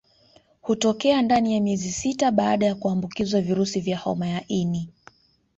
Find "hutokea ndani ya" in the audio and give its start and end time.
0.61-1.61